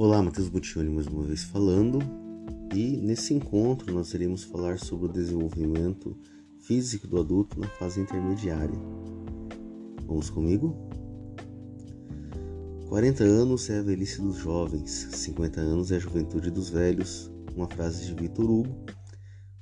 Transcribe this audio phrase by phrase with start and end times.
[0.00, 1.98] Olá, Matheus Butioni mais uma vez falando,
[2.72, 6.16] e nesse encontro nós iremos falar sobre o desenvolvimento
[6.60, 8.78] físico do adulto na fase intermediária.
[10.06, 10.72] Vamos comigo?
[12.88, 17.66] 40 anos é a velhice dos jovens, 50 anos é a juventude dos velhos, uma
[17.66, 18.76] frase de Vitor Hugo,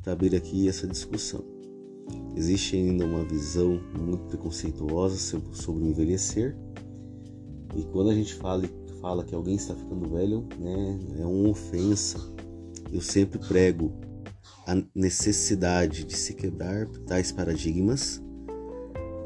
[0.02, 1.42] para abrir aqui essa discussão.
[2.36, 5.16] Existe ainda uma visão muito preconceituosa
[5.50, 6.54] sobre o envelhecer,
[7.74, 8.68] e quando a gente fala,
[9.00, 12.18] fala que alguém está ficando velho, né, é uma ofensa.
[12.92, 13.92] Eu sempre prego
[14.66, 18.22] a necessidade de se quebrar tais paradigmas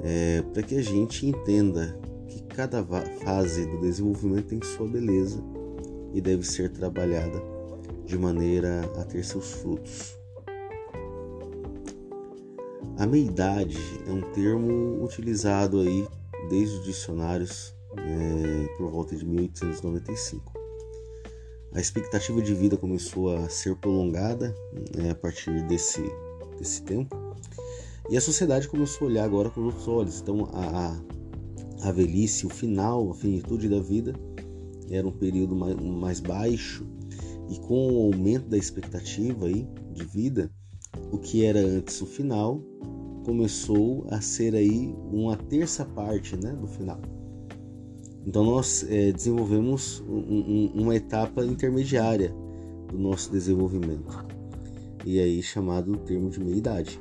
[0.02, 1.98] é, para que a gente entenda
[2.28, 2.84] que cada
[3.24, 5.42] fase do desenvolvimento tem sua beleza
[6.12, 7.42] e deve ser trabalhada
[8.04, 10.18] de maneira a ter seus frutos.
[12.98, 16.06] A meia-idade é um termo utilizado aí
[16.50, 20.52] desde os dicionários é, por volta de 1895.
[21.72, 24.54] A expectativa de vida começou a ser prolongada
[24.96, 26.02] né, a partir desse,
[26.58, 27.16] desse tempo
[28.10, 30.20] e a sociedade começou a olhar agora com outros olhos.
[30.20, 31.00] Então, a,
[31.82, 34.12] a velhice, o final, a finitude da vida
[34.90, 36.84] era um período mais, mais baixo
[37.48, 40.50] e com o aumento da expectativa aí de vida,
[41.12, 42.60] o que era antes o final
[43.24, 47.00] começou a ser aí uma terça parte né, do final.
[48.26, 52.34] Então nós é, desenvolvemos um, um, uma etapa intermediária
[52.88, 54.26] do nosso desenvolvimento
[55.04, 57.00] e aí chamado termo de meia idade.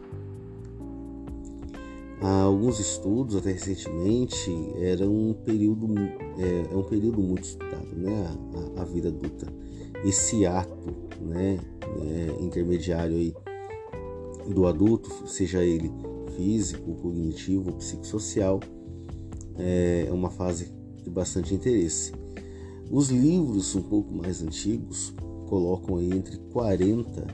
[2.22, 5.88] Alguns estudos até recentemente era um período
[6.38, 8.36] é, é um período muito estudado, né,
[8.76, 9.48] a, a, vida adulta.
[10.04, 11.60] Esse ato, né,
[12.02, 13.34] é, intermediário aí
[14.54, 15.90] do adulto, seja ele
[16.36, 18.60] físico, cognitivo, psicossocial,
[19.58, 20.79] é uma fase
[21.10, 22.12] bastante interesse.
[22.92, 25.14] Os livros um pouco mais antigos
[25.48, 27.28] colocam aí entre 40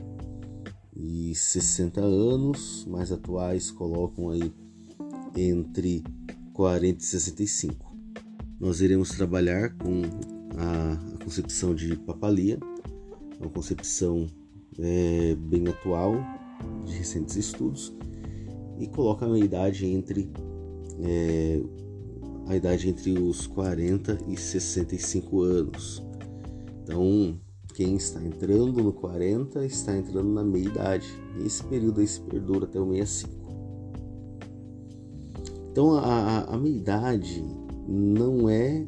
[0.96, 4.52] e 60 anos, mais atuais colocam aí
[5.36, 6.02] entre
[6.52, 7.96] 40 e 65.
[8.58, 10.02] Nós iremos trabalhar com
[10.56, 12.58] a, a concepção de papalia,
[13.38, 14.26] uma concepção
[14.78, 16.14] é, bem atual,
[16.84, 17.94] de recentes estudos,
[18.78, 20.30] e coloca a meia idade entre
[21.00, 21.62] é,
[22.46, 26.02] a idade entre os 40 e 65 anos.
[26.82, 27.40] Então,
[27.74, 31.06] quem está entrando no 40 está entrando na meia idade.
[31.38, 33.34] E esse período aí se perdura até o 65.
[35.70, 37.44] Então, a, a, a meia idade
[37.86, 38.86] não é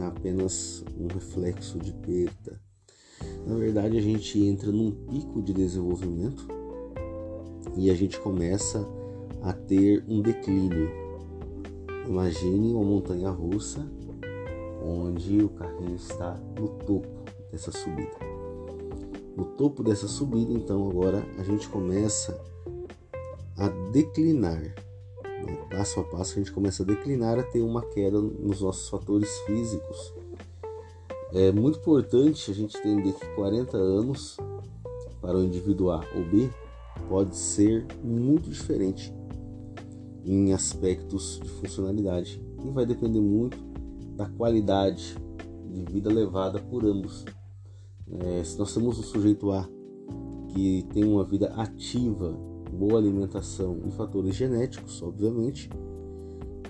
[0.00, 2.60] apenas um reflexo de perda.
[3.46, 6.46] Na verdade, a gente entra num pico de desenvolvimento
[7.76, 8.86] e a gente começa
[9.42, 11.01] a ter um declínio
[12.06, 13.86] Imagine uma montanha russa
[14.84, 17.08] onde o carrinho está no topo
[17.50, 18.16] dessa subida.
[19.36, 22.38] No topo dessa subida, então, agora a gente começa
[23.56, 24.60] a declinar.
[24.60, 25.56] Né?
[25.70, 29.30] Passo a passo, a gente começa a declinar, a ter uma queda nos nossos fatores
[29.46, 30.12] físicos.
[31.32, 34.36] É muito importante a gente entender que 40 anos
[35.20, 36.50] para o indivíduo A ou B
[37.08, 39.14] pode ser muito diferente
[40.24, 43.58] em aspectos de funcionalidade e vai depender muito
[44.16, 45.16] da qualidade
[45.70, 47.24] de vida levada por ambos.
[48.20, 49.68] É, se nós temos um sujeito A
[50.48, 52.32] que tem uma vida ativa,
[52.72, 55.70] boa alimentação e fatores genéticos, obviamente,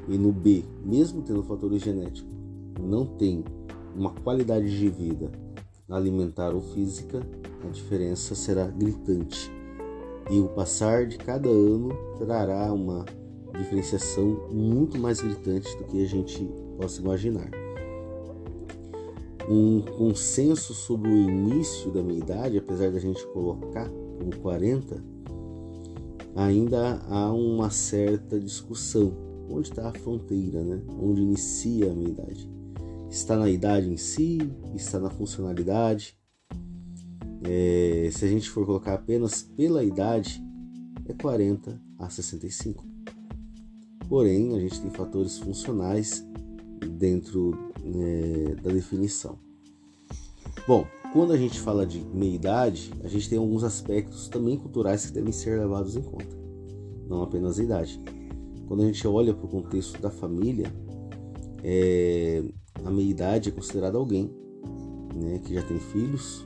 [0.09, 2.33] e no B, mesmo tendo fatores genéticos,
[2.81, 3.45] não tem
[3.95, 5.31] uma qualidade de vida
[5.91, 7.21] alimentar ou física,
[7.65, 9.51] a diferença será gritante.
[10.31, 13.05] E o passar de cada ano trará uma
[13.59, 16.49] diferenciação muito mais gritante do que a gente
[16.79, 17.51] possa imaginar.
[19.49, 25.03] Um consenso sobre o início da meia idade, apesar da gente colocar como 40,
[26.37, 29.13] ainda há uma certa discussão.
[29.51, 30.81] Onde está a fronteira, né?
[30.99, 32.51] Onde inicia a meia idade?
[33.11, 34.39] Está na idade em si?
[34.75, 36.17] Está na funcionalidade?
[37.45, 40.43] É, se a gente for colocar apenas pela idade,
[41.07, 42.92] é 40 a 65.
[44.13, 46.23] Porém, a gente tem fatores funcionais
[46.99, 49.39] dentro né, da definição.
[50.69, 55.13] Bom, quando a gente fala de meia-idade, a gente tem alguns aspectos também culturais que
[55.13, 56.37] devem ser levados em conta,
[57.09, 57.99] não apenas a idade.
[58.69, 60.71] Quando a gente olha para o contexto da família,
[61.65, 62.45] é,
[62.85, 64.31] a meia-idade é considerada alguém
[65.15, 66.45] né, que já tem filhos,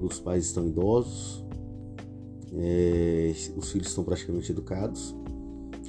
[0.00, 1.44] os pais estão idosos,
[2.52, 5.12] é, os filhos estão praticamente educados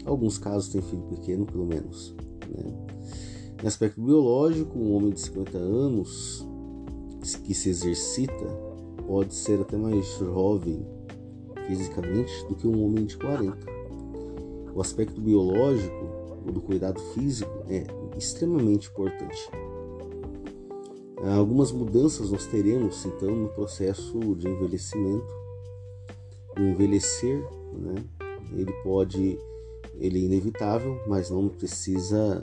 [0.10, 2.16] Alguns casos têm filho pequeno, pelo menos.
[2.50, 2.74] Né?
[3.64, 6.48] Em aspecto biológico, um homem de 50 anos
[7.44, 8.46] que se exercita
[9.06, 10.84] pode ser até mais jovem
[11.68, 13.58] fisicamente do que um homem de 40.
[14.74, 17.86] O aspecto biológico do cuidado físico é
[18.18, 19.52] extremamente importante.
[21.38, 25.28] Algumas mudanças nós teremos então no processo de envelhecimento.
[26.58, 28.04] O envelhecer, né,
[28.54, 29.38] ele pode,
[30.00, 32.40] ele é inevitável, mas não precisa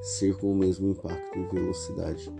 [0.00, 2.32] ser com o mesmo impacto e velocidade.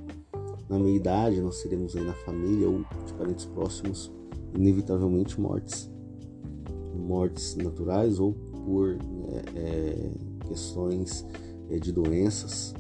[0.69, 4.11] Na meia idade, nós teremos aí na família ou de parentes próximos,
[4.55, 5.91] inevitavelmente mortes.
[6.95, 8.97] Mortes naturais ou por
[9.29, 10.11] é, é,
[10.49, 11.27] questões
[11.69, 12.75] é, de doenças.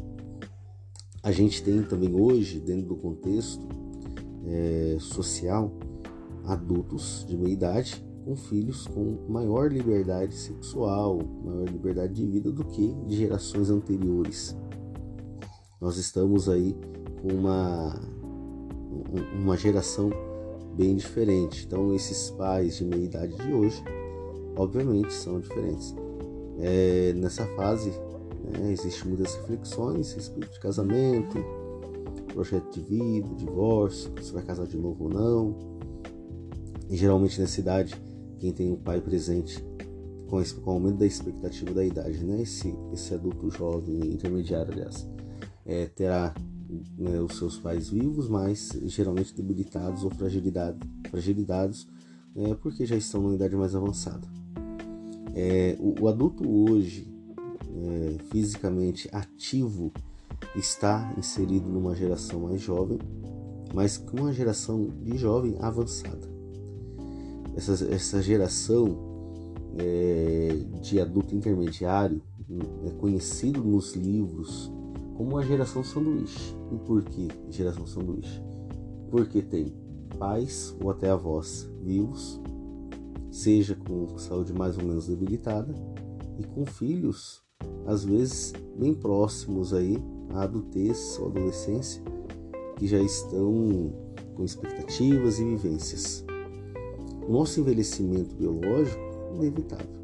[1.22, 3.66] A gente tem também hoje, dentro do contexto
[4.46, 5.72] é, social,
[6.44, 12.64] adultos de meia idade com filhos com maior liberdade sexual, maior liberdade de vida do
[12.64, 14.56] que de gerações anteriores.
[15.80, 16.76] Nós estamos aí
[17.20, 18.00] com uma,
[19.34, 20.10] uma geração
[20.76, 21.64] bem diferente.
[21.66, 23.82] Então, esses pais de meia idade de hoje,
[24.56, 25.94] obviamente, são diferentes.
[26.58, 31.38] É, nessa fase, né, existem muitas reflexões a respeito de casamento,
[32.32, 35.56] projeto de vida, divórcio, se vai casar de novo ou não.
[36.88, 37.94] E geralmente nessa idade,
[38.42, 39.64] quem tem o pai presente
[40.28, 42.42] com, com o aumento da expectativa da idade, né?
[42.42, 45.08] Esse, esse adulto jovem, intermediário, aliás,
[45.64, 46.34] é, terá
[46.98, 50.76] né, os seus pais vivos, mas geralmente debilitados ou fragilidade,
[51.08, 51.86] fragilizados,
[52.34, 54.26] é, porque já estão numa idade mais avançada.
[55.36, 57.06] É, o, o, adulto hoje,
[57.76, 59.92] é, fisicamente ativo,
[60.56, 62.98] está inserido numa geração mais jovem,
[63.72, 66.31] mas com uma geração de jovem avançada.
[67.56, 68.98] Essa, essa geração
[69.78, 72.22] é, de adulto intermediário
[72.84, 74.70] é conhecido nos livros
[75.14, 76.54] como a geração sanduíche.
[76.72, 78.42] E por que geração sanduíche?
[79.10, 79.72] Porque tem
[80.18, 82.40] pais ou até avós vivos,
[83.30, 85.74] seja com saúde mais ou menos debilitada,
[86.38, 87.42] e com filhos,
[87.86, 89.98] às vezes bem próximos aí
[90.30, 92.02] à adultez ou adolescência,
[92.76, 93.92] que já estão
[94.34, 96.24] com expectativas e vivências.
[97.28, 100.02] Nosso envelhecimento biológico é inevitável.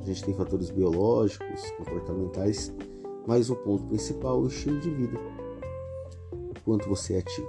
[0.00, 2.72] A gente tem fatores biológicos, comportamentais
[3.28, 5.20] mas o ponto principal é o estilo de vida.
[6.32, 7.46] O quanto você é ativo,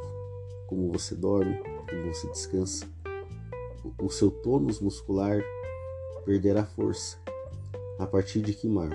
[0.68, 1.57] como você dorme,
[1.90, 2.86] como você descansa.
[3.98, 5.42] O seu tônus muscular
[6.25, 7.18] perderá força.
[7.98, 8.94] A partir de que marco?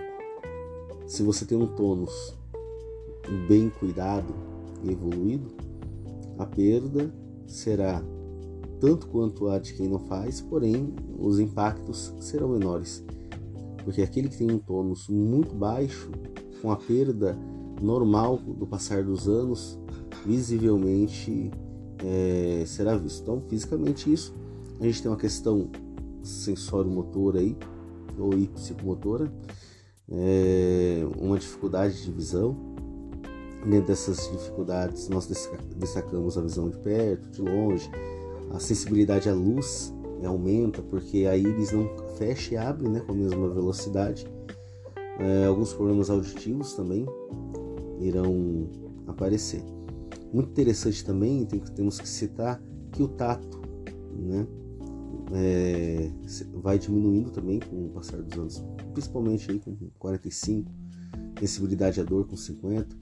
[1.06, 2.36] Se você tem um tônus
[3.48, 4.34] bem cuidado
[4.82, 5.54] e evoluído,
[6.38, 7.10] a perda
[7.46, 8.04] será
[8.80, 13.04] tanto quanto a de quem não faz, porém os impactos serão menores.
[13.84, 16.10] Porque aquele que tem um tônus muito baixo
[16.60, 17.38] com a perda
[17.80, 19.78] normal do passar dos anos,
[20.24, 21.50] visivelmente
[21.98, 23.22] é, será visto.
[23.22, 24.34] Então, fisicamente, isso
[24.80, 25.70] a gente tem uma questão
[26.22, 27.56] sensório-motora aí,
[28.18, 29.32] ou psicomotora,
[30.10, 32.56] é, uma dificuldade de visão.
[33.64, 35.26] Dentro dessas dificuldades, nós
[35.76, 37.90] destacamos a visão de perto, de longe,
[38.50, 39.92] a sensibilidade à luz
[40.24, 44.26] aumenta porque a íris não fecha e abre né, com a mesma velocidade.
[45.18, 47.06] É, alguns problemas auditivos também
[48.00, 48.68] irão
[49.06, 49.62] aparecer.
[50.32, 52.60] Muito interessante também, tem, temos que citar
[52.90, 53.60] que o tato
[54.12, 54.46] né,
[55.32, 56.10] é,
[56.54, 60.70] vai diminuindo também com o passar dos anos, principalmente aí com 45,
[61.38, 62.96] sensibilidade à dor com 50,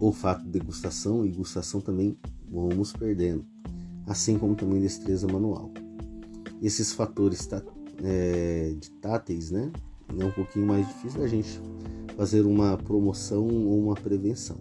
[0.00, 2.16] olfato, degustação e gustação também
[2.48, 3.44] vamos perdendo,
[4.06, 5.70] assim como também destreza manual.
[6.62, 7.62] Esses fatores tá,
[8.02, 8.74] é,
[9.50, 9.72] né,
[10.18, 11.60] é um pouquinho mais difícil a gente
[12.16, 14.56] fazer uma promoção ou uma prevenção.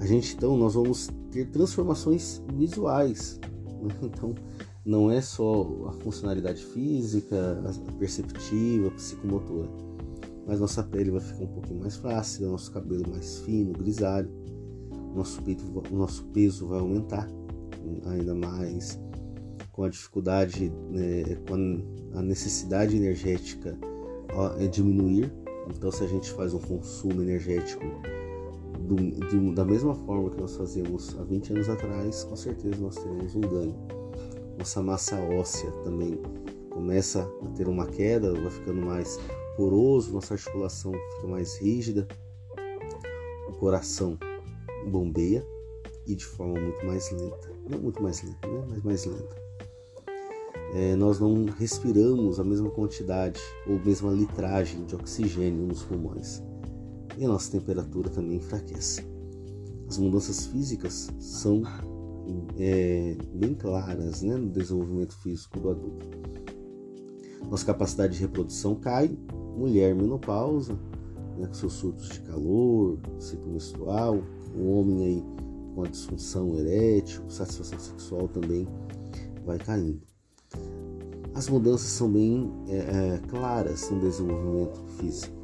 [0.00, 3.38] A gente então nós vamos ter transformações visuais,
[3.82, 3.94] né?
[4.02, 4.34] então
[4.84, 9.68] não é só a funcionalidade física, a perceptiva, a psicomotora,
[10.46, 14.30] mas nossa pele vai ficar um pouquinho mais flácida, nosso cabelo mais fino, grisalho,
[15.14, 17.28] nosso peito, nosso peso vai aumentar
[18.06, 19.00] ainda mais,
[19.72, 23.76] com a dificuldade, né, com a necessidade energética
[24.58, 25.32] é diminuir.
[25.68, 27.84] Então, se a gente faz um consumo energético
[28.80, 32.96] do, do, da mesma forma que nós fazíamos há 20 anos atrás, com certeza nós
[32.96, 33.76] teremos um ganho.
[34.58, 36.20] Nossa massa óssea também
[36.70, 39.18] começa a ter uma queda, vai ficando mais
[39.56, 42.06] poroso, nossa articulação fica mais rígida,
[43.48, 44.18] o coração
[44.86, 45.46] bombeia
[46.06, 47.50] e de forma muito mais lenta.
[47.68, 48.66] Não muito mais lenta, né?
[48.68, 49.50] mas mais lenta
[50.72, 56.42] é, nós não respiramos a mesma quantidade ou mesma litragem de oxigênio nos pulmões
[57.18, 59.04] e a nossa temperatura também enfraquece.
[59.88, 61.62] As mudanças físicas são
[62.56, 66.08] é, bem claras né, no desenvolvimento físico do adulto.
[67.50, 69.10] Nossa capacidade de reprodução cai,
[69.56, 70.74] mulher menopausa,
[71.36, 74.22] né, com seus surtos de calor, ciclo menstrual,
[74.54, 75.24] o homem aí
[75.74, 78.66] com a disfunção erétil, satisfação sexual também
[79.44, 80.00] vai caindo.
[81.34, 85.34] As mudanças são bem é, é, claras no desenvolvimento físico.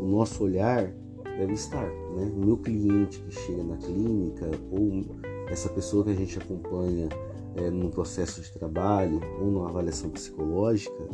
[0.00, 0.92] O nosso olhar
[1.24, 2.32] deve estar, né?
[2.36, 5.04] O meu cliente que chega na clínica ou
[5.48, 7.08] essa pessoa que a gente acompanha
[7.56, 11.04] é, processo de trabalho ou numa avaliação psicológica,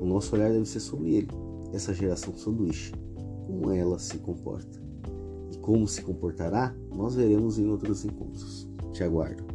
[0.00, 1.28] o nosso olhar deve ser sobre ele.
[1.72, 2.92] Essa geração sanduíche,
[3.46, 4.89] como ela se comporta
[5.60, 8.68] como se comportará, nós veremos em outros encontros.
[8.92, 9.49] Te aguardo.